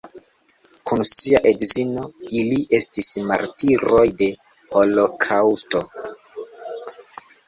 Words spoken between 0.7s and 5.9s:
Kun sia edzino ili estis martiroj de holokaŭsto.